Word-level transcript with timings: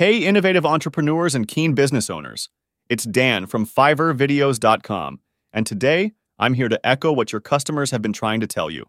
Hey, 0.00 0.24
innovative 0.24 0.64
entrepreneurs 0.64 1.34
and 1.34 1.46
keen 1.46 1.74
business 1.74 2.08
owners. 2.08 2.48
It's 2.88 3.04
Dan 3.04 3.44
from 3.44 3.66
FiverrVideos.com, 3.66 5.20
and 5.52 5.66
today 5.66 6.12
I'm 6.38 6.54
here 6.54 6.70
to 6.70 6.86
echo 6.86 7.12
what 7.12 7.32
your 7.32 7.42
customers 7.42 7.90
have 7.90 8.00
been 8.00 8.14
trying 8.14 8.40
to 8.40 8.46
tell 8.46 8.70
you. 8.70 8.86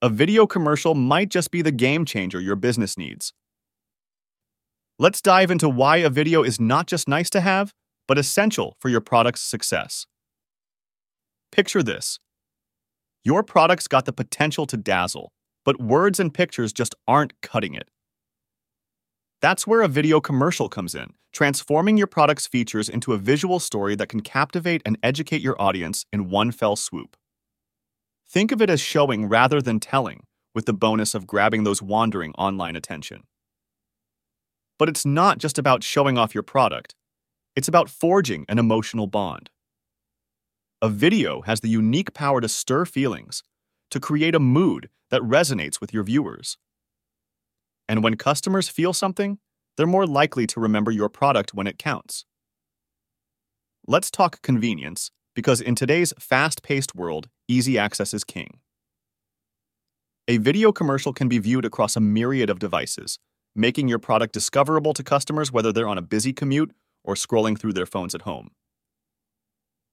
A 0.00 0.08
video 0.08 0.46
commercial 0.46 0.94
might 0.94 1.28
just 1.28 1.50
be 1.50 1.60
the 1.60 1.70
game 1.70 2.06
changer 2.06 2.40
your 2.40 2.56
business 2.56 2.96
needs. 2.96 3.34
Let's 4.98 5.20
dive 5.20 5.50
into 5.50 5.68
why 5.68 5.98
a 5.98 6.08
video 6.08 6.42
is 6.42 6.58
not 6.58 6.86
just 6.86 7.06
nice 7.06 7.28
to 7.28 7.42
have, 7.42 7.74
but 8.08 8.16
essential 8.16 8.78
for 8.80 8.88
your 8.88 9.02
product's 9.02 9.42
success. 9.42 10.06
Picture 11.52 11.82
this 11.82 12.18
your 13.22 13.42
product's 13.42 13.86
got 13.86 14.06
the 14.06 14.14
potential 14.14 14.64
to 14.64 14.78
dazzle, 14.78 15.34
but 15.62 15.78
words 15.78 16.18
and 16.18 16.32
pictures 16.32 16.72
just 16.72 16.94
aren't 17.06 17.38
cutting 17.42 17.74
it. 17.74 17.90
That's 19.40 19.66
where 19.66 19.80
a 19.80 19.88
video 19.88 20.20
commercial 20.20 20.68
comes 20.68 20.94
in, 20.94 21.14
transforming 21.32 21.96
your 21.96 22.06
product's 22.06 22.46
features 22.46 22.90
into 22.90 23.14
a 23.14 23.18
visual 23.18 23.58
story 23.58 23.94
that 23.94 24.08
can 24.08 24.20
captivate 24.20 24.82
and 24.84 24.98
educate 25.02 25.40
your 25.40 25.60
audience 25.60 26.04
in 26.12 26.28
one 26.28 26.50
fell 26.50 26.76
swoop. 26.76 27.16
Think 28.28 28.52
of 28.52 28.60
it 28.60 28.68
as 28.68 28.80
showing 28.82 29.26
rather 29.26 29.62
than 29.62 29.80
telling, 29.80 30.24
with 30.54 30.66
the 30.66 30.74
bonus 30.74 31.14
of 31.14 31.26
grabbing 31.26 31.64
those 31.64 31.80
wandering 31.80 32.32
online 32.34 32.76
attention. 32.76 33.22
But 34.78 34.90
it's 34.90 35.06
not 35.06 35.38
just 35.38 35.58
about 35.58 35.82
showing 35.82 36.18
off 36.18 36.34
your 36.34 36.42
product, 36.42 36.94
it's 37.56 37.68
about 37.68 37.88
forging 37.88 38.44
an 38.48 38.58
emotional 38.58 39.06
bond. 39.06 39.48
A 40.82 40.88
video 40.90 41.40
has 41.42 41.60
the 41.60 41.68
unique 41.68 42.12
power 42.12 42.42
to 42.42 42.48
stir 42.48 42.84
feelings, 42.84 43.42
to 43.90 44.00
create 44.00 44.34
a 44.34 44.40
mood 44.40 44.90
that 45.10 45.22
resonates 45.22 45.80
with 45.80 45.94
your 45.94 46.04
viewers. 46.04 46.58
And 47.90 48.04
when 48.04 48.16
customers 48.16 48.68
feel 48.68 48.92
something, 48.92 49.40
they're 49.76 49.84
more 49.84 50.06
likely 50.06 50.46
to 50.46 50.60
remember 50.60 50.92
your 50.92 51.08
product 51.08 51.54
when 51.54 51.66
it 51.66 51.76
counts. 51.76 52.24
Let's 53.84 54.12
talk 54.12 54.40
convenience, 54.42 55.10
because 55.34 55.60
in 55.60 55.74
today's 55.74 56.12
fast 56.16 56.62
paced 56.62 56.94
world, 56.94 57.28
easy 57.48 57.76
access 57.76 58.14
is 58.14 58.22
king. 58.22 58.60
A 60.28 60.36
video 60.36 60.70
commercial 60.70 61.12
can 61.12 61.26
be 61.26 61.40
viewed 61.40 61.64
across 61.64 61.96
a 61.96 62.00
myriad 62.00 62.48
of 62.48 62.60
devices, 62.60 63.18
making 63.56 63.88
your 63.88 63.98
product 63.98 64.32
discoverable 64.34 64.94
to 64.94 65.02
customers 65.02 65.50
whether 65.50 65.72
they're 65.72 65.88
on 65.88 65.98
a 65.98 66.02
busy 66.02 66.32
commute 66.32 66.70
or 67.02 67.16
scrolling 67.16 67.58
through 67.58 67.72
their 67.72 67.86
phones 67.86 68.14
at 68.14 68.22
home. 68.22 68.52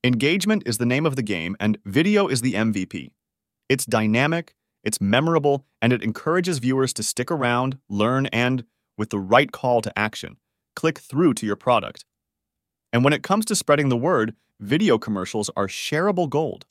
Engagement 0.03 0.61
is 0.67 0.77
the 0.77 0.85
name 0.85 1.07
of 1.07 1.15
the 1.15 1.23
game, 1.23 1.57
and 1.59 1.79
video 1.83 2.27
is 2.27 2.41
the 2.41 2.53
MVP. 2.53 3.09
It's 3.69 3.87
dynamic, 3.87 4.53
it's 4.87 5.01
memorable, 5.01 5.65
and 5.81 5.91
it 5.91 6.01
encourages 6.01 6.59
viewers 6.59 6.93
to 6.93 7.03
stick 7.03 7.29
around, 7.29 7.77
learn, 7.89 8.25
and, 8.27 8.63
with 8.97 9.09
the 9.09 9.19
right 9.19 9.51
call 9.51 9.81
to 9.81 9.99
action, 9.99 10.37
click 10.77 10.97
through 10.97 11.33
to 11.33 11.45
your 11.45 11.57
product. 11.57 12.05
And 12.93 13.03
when 13.03 13.11
it 13.11 13.21
comes 13.21 13.43
to 13.47 13.55
spreading 13.55 13.89
the 13.89 13.97
word, 13.97 14.33
video 14.61 14.97
commercials 14.97 15.49
are 15.57 15.67
shareable 15.67 16.29
gold. 16.29 16.65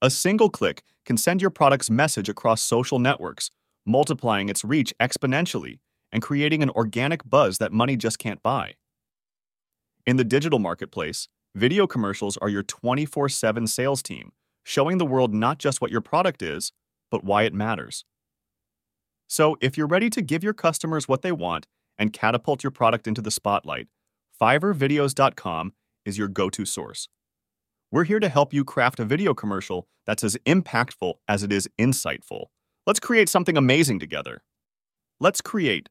A 0.00 0.08
single 0.08 0.48
click 0.48 0.84
can 1.04 1.16
send 1.16 1.40
your 1.40 1.50
product's 1.50 1.90
message 1.90 2.28
across 2.28 2.62
social 2.62 3.00
networks, 3.00 3.50
multiplying 3.84 4.48
its 4.48 4.64
reach 4.64 4.94
exponentially 5.00 5.80
and 6.12 6.22
creating 6.22 6.62
an 6.62 6.70
organic 6.70 7.28
buzz 7.28 7.58
that 7.58 7.72
money 7.72 7.96
just 7.96 8.20
can't 8.20 8.40
buy. 8.40 8.74
In 10.06 10.16
the 10.16 10.22
digital 10.24 10.60
marketplace, 10.60 11.26
video 11.56 11.88
commercials 11.88 12.36
are 12.36 12.48
your 12.48 12.62
24 12.62 13.28
7 13.28 13.66
sales 13.66 14.00
team, 14.00 14.30
showing 14.62 14.98
the 14.98 15.04
world 15.04 15.34
not 15.34 15.58
just 15.58 15.80
what 15.80 15.90
your 15.90 16.00
product 16.00 16.40
is, 16.40 16.70
but 17.10 17.24
why 17.24 17.42
it 17.42 17.54
matters. 17.54 18.04
So, 19.28 19.56
if 19.60 19.76
you're 19.76 19.86
ready 19.86 20.08
to 20.10 20.22
give 20.22 20.44
your 20.44 20.54
customers 20.54 21.08
what 21.08 21.22
they 21.22 21.32
want 21.32 21.66
and 21.98 22.12
catapult 22.12 22.62
your 22.62 22.70
product 22.70 23.08
into 23.08 23.20
the 23.20 23.30
spotlight, 23.30 23.88
FiverrVideos.com 24.40 25.72
is 26.04 26.18
your 26.18 26.28
go 26.28 26.48
to 26.50 26.64
source. 26.64 27.08
We're 27.90 28.04
here 28.04 28.20
to 28.20 28.28
help 28.28 28.52
you 28.52 28.64
craft 28.64 29.00
a 29.00 29.04
video 29.04 29.34
commercial 29.34 29.88
that's 30.06 30.24
as 30.24 30.36
impactful 30.46 31.14
as 31.28 31.42
it 31.42 31.52
is 31.52 31.68
insightful. 31.78 32.46
Let's 32.86 33.00
create 33.00 33.28
something 33.28 33.56
amazing 33.56 33.98
together. 33.98 34.42
Let's 35.18 35.40
create 35.40 35.88